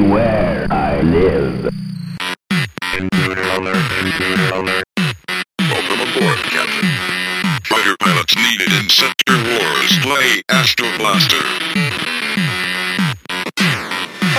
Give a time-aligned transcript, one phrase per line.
[0.00, 1.68] Beware, I live.
[2.96, 4.84] Intruder alert, intruder alert.
[5.58, 6.88] Welcome aboard, Captain.
[7.64, 9.98] Fighter pilots needed in Sector Wars.
[10.00, 11.44] Play Astro Blaster.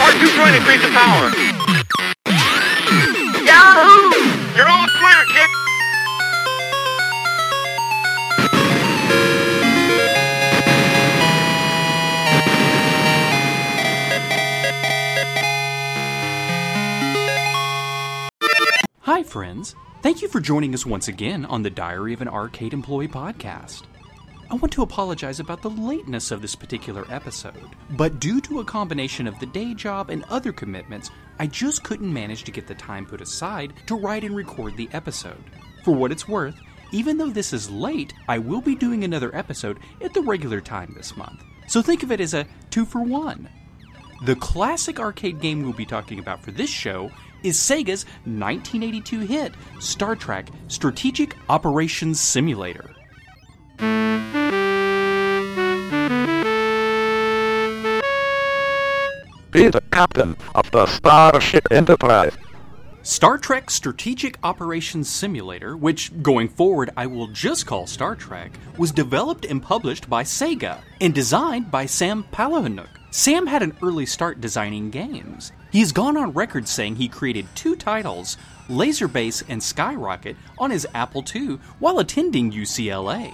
[0.02, 1.61] R2 trying to increase the power.
[19.14, 19.76] Hi, friends.
[20.02, 23.84] Thank you for joining us once again on the Diary of an Arcade Employee podcast.
[24.50, 28.66] I want to apologize about the lateness of this particular episode, but due to a
[28.66, 32.76] combination of the day job and other commitments, I just couldn't manage to get the
[32.76, 35.44] time put aside to write and record the episode.
[35.84, 36.58] For what it's worth,
[36.94, 40.94] even though this is late, I will be doing another episode at the regular time
[40.96, 41.44] this month.
[41.68, 43.50] So think of it as a two for one.
[44.24, 47.12] The classic arcade game we'll be talking about for this show
[47.44, 52.90] is Sega's 1982 hit, Star Trek Strategic Operations Simulator.
[59.52, 62.38] Be the captain of the Starship Enterprise.
[63.04, 68.92] Star Trek Strategic Operations Simulator, which going forward I will just call Star Trek, was
[68.92, 73.01] developed and published by Sega and designed by Sam Palahnuk.
[73.14, 75.52] Sam had an early start designing games.
[75.70, 78.38] He's gone on record saying he created two titles,
[78.70, 83.34] Laserbase and Skyrocket, on his Apple II while attending UCLA.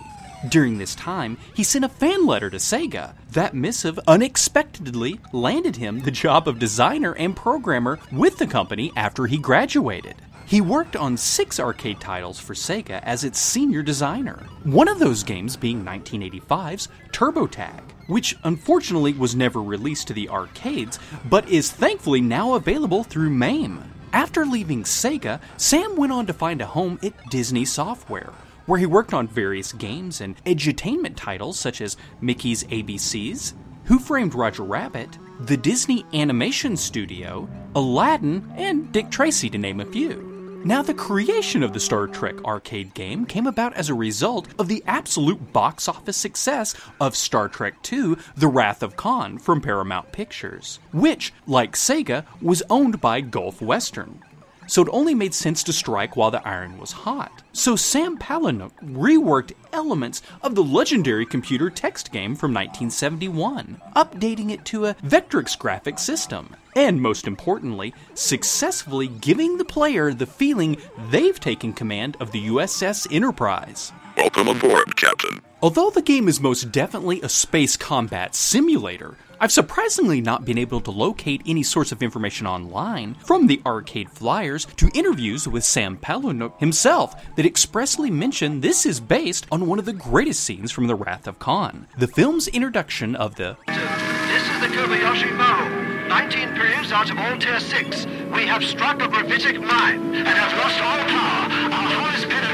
[0.50, 3.14] During this time, he sent a fan letter to Sega.
[3.34, 9.28] That missive unexpectedly landed him the job of designer and programmer with the company after
[9.28, 10.16] he graduated.
[10.48, 14.46] He worked on six arcade titles for Sega as its senior designer.
[14.64, 21.00] One of those games being 1985's TurboTag, which unfortunately was never released to the arcades,
[21.30, 23.92] but is thankfully now available through MAME.
[24.14, 28.32] After leaving Sega, Sam went on to find a home at Disney Software,
[28.68, 33.54] where he worked on various games and edutainment titles such as Mickey's ABCs,
[33.88, 35.10] Who Framed Roger Rabbit,
[35.42, 40.37] the Disney Animation Studio, Aladdin, and Dick Tracy, to name a few.
[40.68, 44.68] Now, the creation of the Star Trek arcade game came about as a result of
[44.68, 50.12] the absolute box office success of Star Trek II The Wrath of Khan from Paramount
[50.12, 54.22] Pictures, which, like Sega, was owned by Gulf Western
[54.68, 57.42] so it only made sense to strike while the iron was hot.
[57.54, 64.64] So Sam Palahnuk reworked elements of the legendary computer text game from 1971, updating it
[64.66, 70.78] to a Vectrex graphic system, and most importantly, successfully giving the player the feeling
[71.10, 73.92] they've taken command of the USS Enterprise.
[74.18, 75.42] Welcome aboard, Captain.
[75.62, 80.82] Although the game is most definitely a space combat simulator, I've surprisingly not been able
[80.82, 85.98] to locate any source of information online, from the arcade flyers to interviews with Sam
[85.98, 90.88] Palahnuk himself, that expressly mention this is based on one of the greatest scenes from
[90.88, 95.88] The Wrath of Khan, the film's introduction of the This is the Kobayashi Maru.
[96.08, 98.06] 19 periods out of Altair 6.
[98.34, 101.74] We have struck a gravitic mine and have lost all power.
[101.74, 102.47] Our hull is penetrated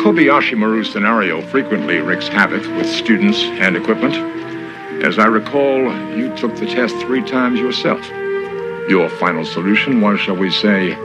[0.00, 4.14] Kobayashi Maru scenario frequently wreaks havoc with students and equipment.
[5.04, 8.00] As I recall, you took the test three times yourself.
[8.88, 10.96] Your final solution was, shall we say,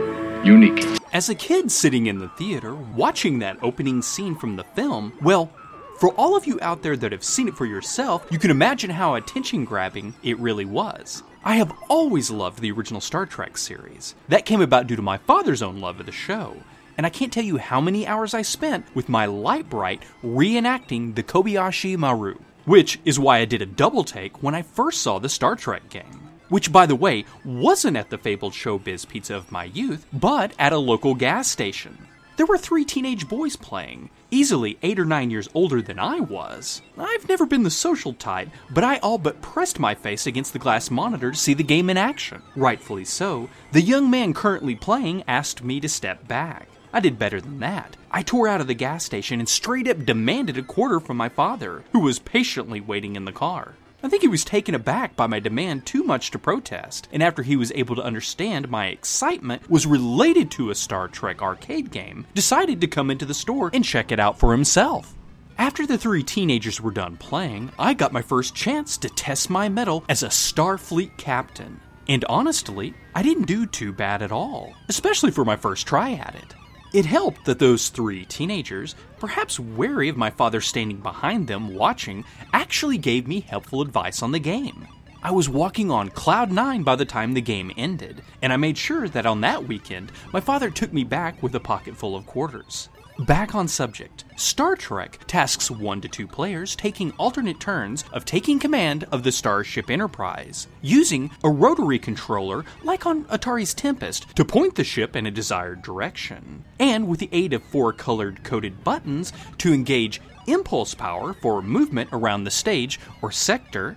[0.45, 0.85] unique.
[1.11, 5.51] As a kid sitting in the theater watching that opening scene from the film, well,
[5.99, 8.91] for all of you out there that have seen it for yourself, you can imagine
[8.91, 11.21] how attention grabbing it really was.
[11.43, 14.15] I have always loved the original Star Trek series.
[14.29, 16.55] That came about due to my father's own love of the show.
[16.97, 21.23] And I can't tell you how many hours I spent with my Lite-Brite reenacting the
[21.23, 25.29] Kobayashi Maru, which is why I did a double take when I first saw the
[25.29, 29.65] Star Trek game which, by the way, wasn't at the fabled Showbiz Pizza of my
[29.65, 31.97] youth, but at a local gas station.
[32.37, 36.81] There were three teenage boys playing, easily eight or nine years older than I was.
[36.97, 40.59] I've never been the social type, but I all but pressed my face against the
[40.59, 42.41] glass monitor to see the game in action.
[42.57, 46.67] Rightfully so, the young man currently playing asked me to step back.
[46.95, 47.97] I did better than that.
[48.09, 51.27] I tore out of the gas station and straight up demanded a quarter from my
[51.27, 53.73] father, who was patiently waiting in the car.
[54.01, 57.43] I think he was taken aback by my demand too much to protest, and after
[57.43, 62.27] he was able to understand my excitement was related to a Star Trek arcade game,
[62.33, 65.13] decided to come into the store and check it out for himself.
[65.57, 69.67] After the three teenagers were done playing, I got my first chance to test my
[69.67, 71.81] mettle as a Starfleet captain.
[72.07, 76.35] And honestly, I didn't do too bad at all, especially for my first try at
[76.35, 76.55] it.
[76.95, 82.23] It helped that those three teenagers, perhaps wary of my father standing behind them watching,
[82.53, 84.87] actually gave me helpful advice on the game.
[85.21, 88.77] I was walking on cloud nine by the time the game ended, and I made
[88.77, 92.25] sure that on that weekend, my father took me back with a pocket full of
[92.25, 92.87] quarters.
[93.19, 98.59] Back on subject, Star Trek tasks one to two players taking alternate turns of taking
[98.59, 104.75] command of the Starship Enterprise, using a rotary controller like on Atari's Tempest to point
[104.75, 109.31] the ship in a desired direction, and with the aid of four colored coded buttons
[109.59, 113.95] to engage impulse power for movement around the stage or sector.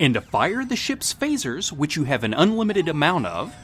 [0.00, 3.54] And to fire the ship's phasers, which you have an unlimited amount of.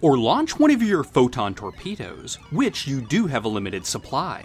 [0.00, 4.44] Or launch one of your photon torpedoes, which you do have a limited supply.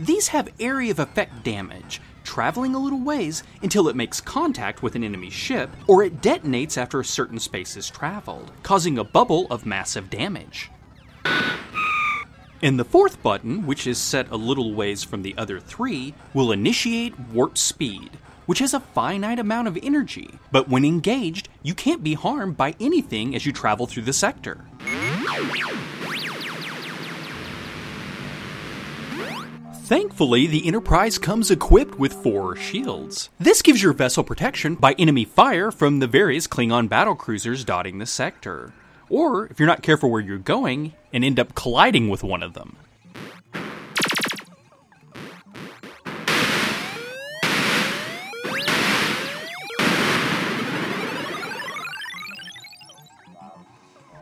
[0.00, 4.96] These have area of effect damage, traveling a little ways until it makes contact with
[4.96, 9.46] an enemy ship, or it detonates after a certain space is traveled, causing a bubble
[9.48, 10.72] of massive damage.
[12.62, 16.52] And the fourth button, which is set a little ways from the other three, will
[16.52, 18.10] initiate warp speed,
[18.44, 22.74] which has a finite amount of energy, but when engaged, you can't be harmed by
[22.78, 24.66] anything as you travel through the sector.
[29.84, 33.30] Thankfully, the Enterprise comes equipped with four shields.
[33.40, 37.98] This gives your vessel protection by enemy fire from the various Klingon battle cruisers dotting
[37.98, 38.72] the sector.
[39.10, 42.54] Or, if you're not careful where you're going, and end up colliding with one of
[42.54, 42.76] them.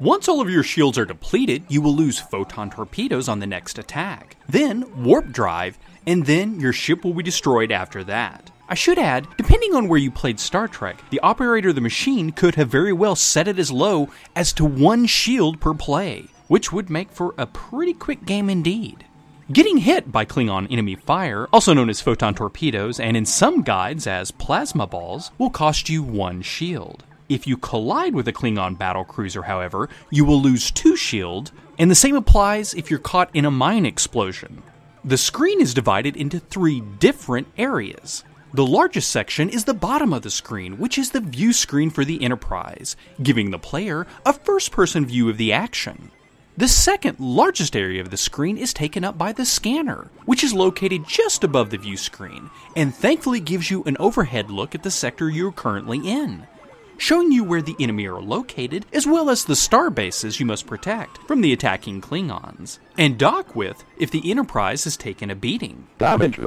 [0.00, 3.78] Once all of your shields are depleted, you will lose photon torpedoes on the next
[3.78, 5.76] attack, then warp drive,
[6.06, 8.50] and then your ship will be destroyed after that.
[8.70, 12.32] I should add, depending on where you played Star Trek, the operator of the machine
[12.32, 16.70] could have very well set it as low as to one shield per play, which
[16.70, 19.06] would make for a pretty quick game indeed.
[19.50, 24.06] Getting hit by Klingon enemy fire, also known as photon torpedoes and in some guides
[24.06, 27.04] as plasma balls, will cost you one shield.
[27.30, 31.90] If you collide with a Klingon battle cruiser, however, you will lose two shield, and
[31.90, 34.62] the same applies if you're caught in a mine explosion.
[35.02, 38.24] The screen is divided into three different areas.
[38.54, 42.02] The largest section is the bottom of the screen, which is the view screen for
[42.02, 46.10] the Enterprise, giving the player a first person view of the action.
[46.56, 50.54] The second largest area of the screen is taken up by the scanner, which is
[50.54, 54.90] located just above the view screen, and thankfully gives you an overhead look at the
[54.90, 56.46] sector you're currently in,
[56.96, 60.66] showing you where the enemy are located, as well as the star bases you must
[60.66, 65.86] protect from the attacking Klingons, and dock with if the Enterprise has taken a beating.
[65.98, 66.38] Damage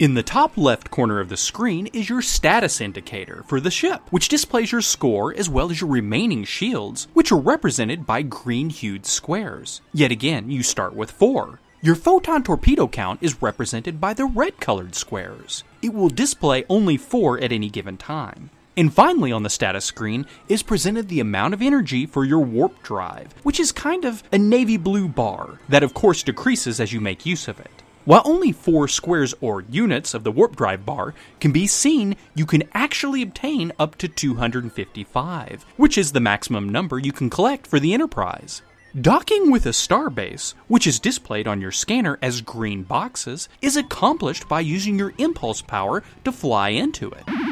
[0.00, 4.00] In the top left corner of the screen is your status indicator for the ship,
[4.08, 8.70] which displays your score as well as your remaining shields, which are represented by green
[8.70, 9.82] hued squares.
[9.92, 11.60] Yet again, you start with 4.
[11.82, 15.64] Your photon torpedo count is represented by the red colored squares.
[15.82, 18.48] It will display only 4 at any given time.
[18.78, 22.82] And finally, on the status screen is presented the amount of energy for your warp
[22.82, 27.02] drive, which is kind of a navy blue bar that, of course, decreases as you
[27.02, 27.79] make use of it.
[28.06, 32.46] While only four squares or units of the warp drive bar can be seen, you
[32.46, 37.78] can actually obtain up to 255, which is the maximum number you can collect for
[37.78, 38.62] the Enterprise.
[38.98, 44.48] Docking with a starbase, which is displayed on your scanner as green boxes, is accomplished
[44.48, 47.49] by using your impulse power to fly into it.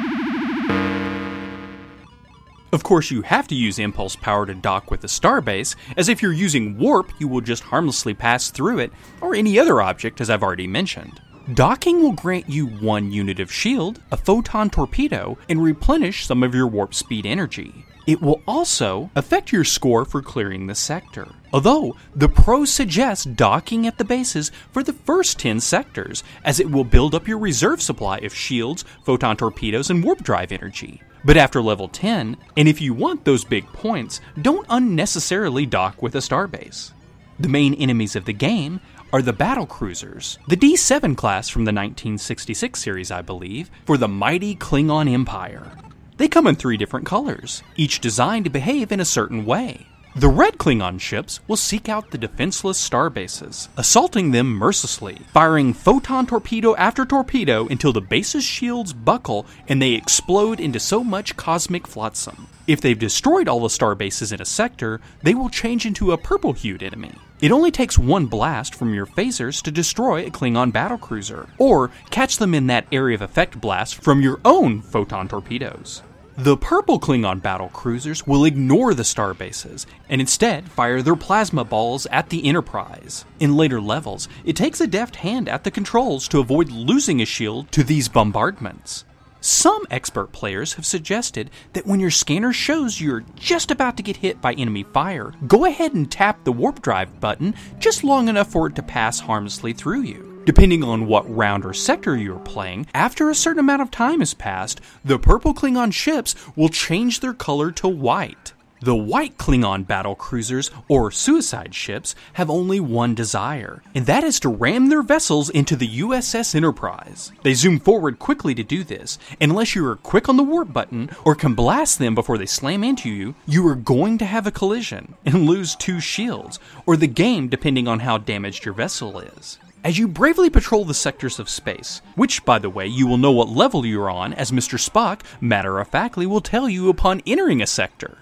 [2.71, 6.21] Of course, you have to use impulse power to dock with the starbase, as if
[6.21, 10.29] you're using warp, you will just harmlessly pass through it, or any other object, as
[10.29, 11.19] I've already mentioned.
[11.51, 16.53] Docking will grant you one unit of shield, a photon torpedo, and replenish some of
[16.53, 17.85] your warp speed energy.
[18.05, 21.27] It will also affect your score for clearing the sector.
[21.51, 26.69] Although, the pros suggest docking at the bases for the first 10 sectors, as it
[26.69, 31.01] will build up your reserve supply of shields, photon torpedoes, and warp drive energy.
[31.23, 36.15] But after level 10, and if you want those big points, don't unnecessarily dock with
[36.15, 36.91] a starbase.
[37.39, 38.79] The main enemies of the game
[39.11, 44.07] are the battle cruisers, the D7 class from the 1966 series, I believe, for the
[44.07, 45.71] mighty Klingon Empire.
[46.17, 49.87] They come in three different colors, each designed to behave in a certain way.
[50.15, 56.25] The red Klingon ships will seek out the defenseless starbases, assaulting them mercilessly, firing photon
[56.25, 61.85] torpedo after torpedo until the base's shields buckle and they explode into so much cosmic
[61.85, 62.47] flotsam.
[62.65, 66.53] If they've destroyed all the starbases in a sector, they will change into a purple
[66.53, 67.13] hued enemy.
[67.39, 72.37] It only takes one blast from your phasers to destroy a Klingon battlecruiser, or catch
[72.37, 76.01] them in that area of effect blast from your own photon torpedoes.
[76.41, 81.65] The purple Klingon battle cruisers will ignore the star bases and instead fire their plasma
[81.65, 83.25] balls at the Enterprise.
[83.41, 87.25] In later levels, it takes a deft hand at the controls to avoid losing a
[87.25, 89.03] shield to these bombardments.
[89.41, 94.15] Some expert players have suggested that when your scanner shows you're just about to get
[94.15, 98.49] hit by enemy fire, go ahead and tap the warp drive button just long enough
[98.49, 100.28] for it to pass harmlessly through you.
[100.45, 104.33] Depending on what round or sector you're playing, after a certain amount of time has
[104.33, 108.53] passed, the purple Klingon ships will change their color to white.
[108.81, 114.39] The white Klingon battle cruisers, or suicide ships, have only one desire, and that is
[114.39, 117.33] to ram their vessels into the USS Enterprise.
[117.43, 121.09] They zoom forward quickly to do this, unless you are quick on the warp button
[121.25, 124.51] or can blast them before they slam into you, you are going to have a
[124.51, 129.59] collision and lose two shields, or the game depending on how damaged your vessel is.
[129.81, 133.31] As you bravely patrol the sectors of space, which, by the way, you will know
[133.31, 134.77] what level you're on, as Mr.
[134.77, 138.17] Spock matter of factly will tell you upon entering a sector.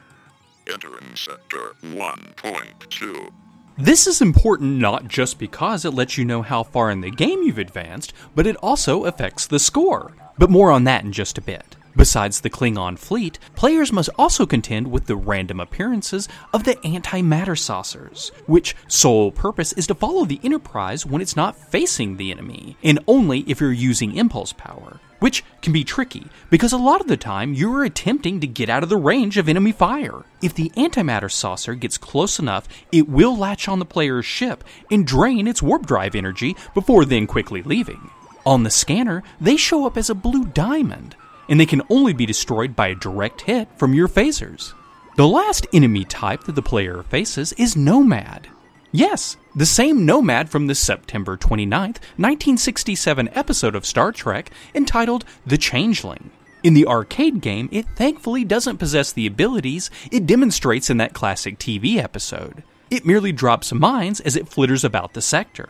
[0.72, 3.32] Entering sector 1.2.
[3.76, 7.42] This is important not just because it lets you know how far in the game
[7.42, 10.14] you've advanced, but it also affects the score.
[10.38, 11.77] But more on that in just a bit.
[11.98, 17.58] Besides the Klingon fleet, players must also contend with the random appearances of the antimatter
[17.58, 22.78] saucers, which sole purpose is to follow the Enterprise when it's not facing the enemy,
[22.84, 27.08] and only if you're using impulse power, which can be tricky because a lot of
[27.08, 30.24] the time you're attempting to get out of the range of enemy fire.
[30.40, 35.08] If the antimatter saucer gets close enough, it will latch on the player's ship and
[35.08, 38.12] drain its warp drive energy before then quickly leaving.
[38.46, 41.16] On the scanner, they show up as a blue diamond,
[41.50, 44.74] and they can only be destroyed by a direct hit from your phasers.
[45.16, 48.48] The last enemy type that the player faces is Nomad.
[48.92, 55.58] Yes, the same Nomad from the September 29th, 1967 episode of Star Trek entitled The
[55.58, 56.30] Changeling.
[56.64, 61.60] In the arcade game, it thankfully doesn't possess the abilities it demonstrates in that classic
[61.60, 62.64] TV episode.
[62.90, 65.70] It merely drops mines as it flitters about the sector.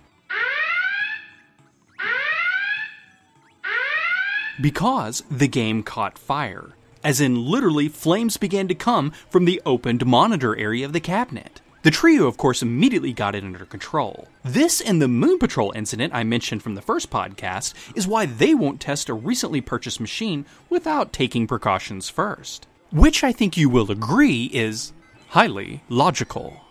[4.62, 10.06] Because the game caught fire, as in literally flames began to come from the opened
[10.06, 11.62] monitor area of the cabinet.
[11.84, 14.30] The trio, of course, immediately got it under control.
[14.42, 18.54] This and the Moon Patrol incident I mentioned from the first podcast is why they
[18.56, 22.68] won't test a recently purchased machine without taking precautions first.
[22.92, 24.94] Which I think you will agree is
[25.28, 26.62] highly logical.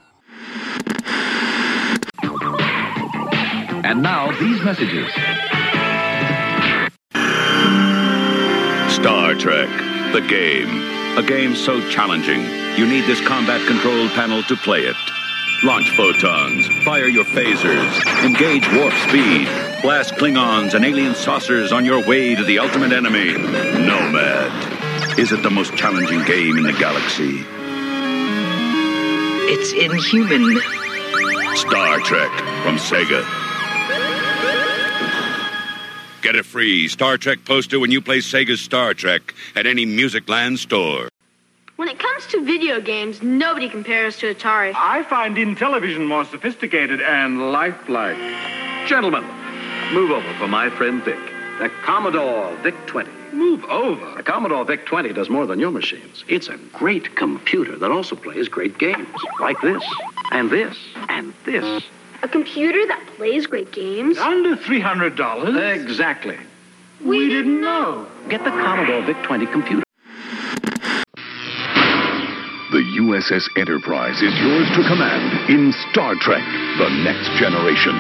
[3.85, 5.12] And now, these messages.
[8.95, 9.69] Star Trek,
[10.12, 10.69] the game.
[11.19, 12.42] A game so challenging,
[12.76, 14.97] you need this combat control panel to play it.
[15.64, 19.47] Launch photons, fire your phasers, engage warp speed,
[19.81, 25.19] blast Klingons and alien saucers on your way to the ultimate enemy, Nomad.
[25.19, 27.45] Is it the most challenging game in the galaxy?
[29.49, 30.61] It's inhuman.
[31.57, 32.31] Star Trek
[32.62, 33.42] from Sega.
[36.23, 40.59] Get a free Star Trek poster when you play Sega's Star Trek at any Musicland
[40.59, 41.09] store.
[41.75, 44.73] When it comes to video games, nobody compares to Atari.
[44.73, 48.17] I find Intellivision more sophisticated and lifelike.
[48.87, 49.25] Gentlemen,
[49.93, 51.19] move over for my friend Vic.
[51.59, 53.11] The Commodore VIC 20.
[53.33, 54.14] Move over.
[54.17, 56.23] The Commodore VIC 20 does more than your machines.
[56.29, 59.09] It's a great computer that also plays great games.
[59.41, 59.83] Like this,
[60.31, 60.76] and this,
[61.09, 61.83] and this.
[62.23, 64.17] A computer that plays great games?
[64.17, 65.75] Under $300?
[65.75, 66.38] Exactly.
[67.05, 68.07] We didn't know.
[68.29, 69.83] Get the Commodore VIC 20 computer.
[72.71, 76.45] The USS Enterprise is yours to command in Star Trek
[76.79, 77.99] The Next Generation.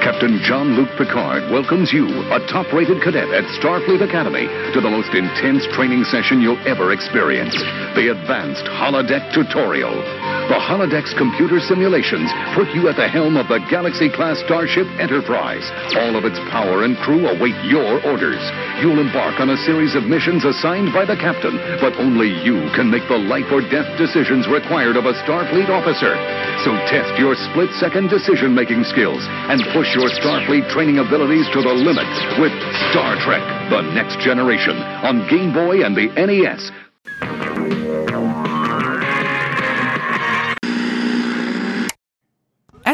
[0.00, 4.90] Captain Jean Luc Picard welcomes you, a top rated cadet at Starfleet Academy, to the
[4.90, 7.54] most intense training session you'll ever experience
[7.94, 10.23] the Advanced Holodeck Tutorial.
[10.44, 15.64] The Holodecks computer simulations put you at the helm of the Galaxy class starship Enterprise.
[15.96, 18.44] All of its power and crew await your orders.
[18.76, 22.92] You'll embark on a series of missions assigned by the captain, but only you can
[22.92, 26.12] make the life or death decisions required of a Starfleet officer.
[26.60, 31.64] So test your split second decision making skills and push your Starfleet training abilities to
[31.64, 32.52] the limit with
[32.92, 33.40] Star Trek
[33.72, 36.83] The Next Generation on Game Boy and the NES.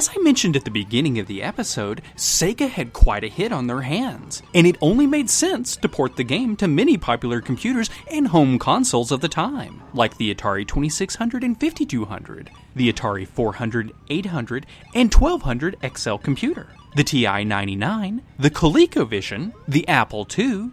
[0.00, 3.66] As I mentioned at the beginning of the episode, Sega had quite a hit on
[3.66, 7.90] their hands, and it only made sense to port the game to many popular computers
[8.10, 13.92] and home consoles of the time, like the Atari 2600 and 5200, the Atari 400,
[14.08, 20.70] 800, and 1200 XL computer, the TI 99, the ColecoVision, the Apple II,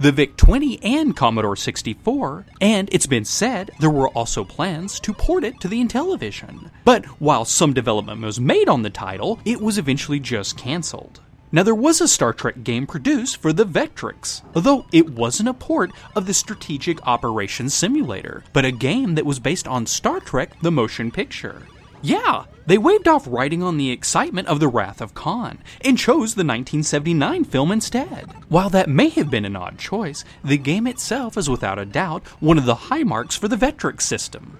[0.00, 5.12] the VIC 20 and Commodore 64, and it's been said there were also plans to
[5.12, 6.70] port it to the Intellivision.
[6.84, 11.20] But while some development was made on the title, it was eventually just cancelled.
[11.54, 15.54] Now, there was a Star Trek game produced for the Vectrex, although it wasn't a
[15.54, 20.58] port of the Strategic Operations Simulator, but a game that was based on Star Trek
[20.62, 21.60] the motion picture.
[22.02, 26.34] Yeah, they waved off writing on the excitement of The Wrath of Khan and chose
[26.34, 28.28] the 1979 film instead.
[28.48, 32.26] While that may have been an odd choice, the game itself is without a doubt
[32.40, 34.58] one of the high marks for the Vectrex system.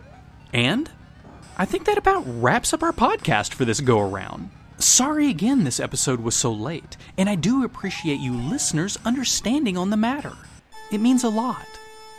[0.52, 0.88] And
[1.58, 4.50] I think that about wraps up our podcast for this go around.
[4.78, 9.90] Sorry again this episode was so late, and I do appreciate you listeners understanding on
[9.90, 10.36] the matter.
[10.92, 11.66] It means a lot.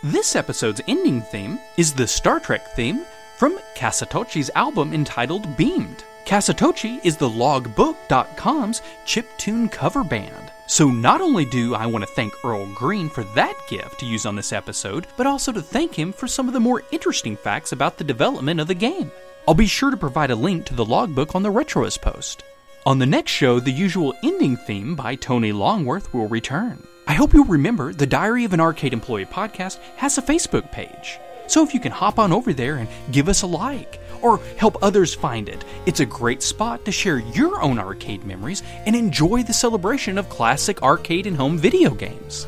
[0.04, 3.06] This episode's ending theme is the Star Trek theme
[3.38, 6.04] from Kasatochi's album entitled Beamed.
[6.26, 10.52] Kasatochi is the logbook.com's chiptune cover band.
[10.68, 14.26] So not only do I want to thank Earl Green for that gift to use
[14.26, 17.74] on this episode, but also to thank him for some of the more interesting facts
[17.74, 19.12] about the development of the game.
[19.48, 22.44] I'll be sure to provide a link to the logbook on the Retroist post.
[22.86, 26.88] On the next show, the usual ending theme by Tony Longworth will return.
[27.08, 31.20] I hope you'll remember the Diary of an Arcade Employee podcast has a Facebook page.
[31.48, 34.78] So if you can hop on over there and give us a like, or help
[34.82, 39.44] others find it, it's a great spot to share your own arcade memories and enjoy
[39.44, 42.48] the celebration of classic arcade and home video games.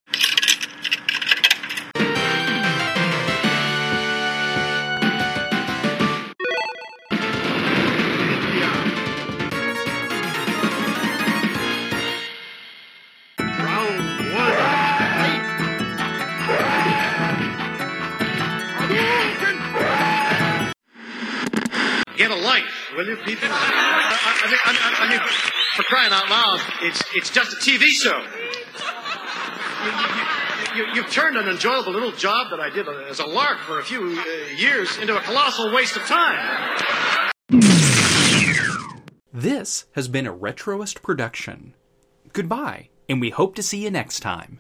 [23.13, 23.49] You, people?
[23.51, 25.21] I, mean, I, mean,
[25.77, 28.19] for crying out loud, it's it's just a TV show.
[30.75, 33.61] You, you, you, you've turned an enjoyable little job that I did as a lark
[33.61, 34.25] for a few uh,
[34.57, 37.21] years into a colossal waste of time.
[39.33, 41.75] This has been a Retroist production.
[42.33, 44.51] Goodbye, and we hope to see you next time.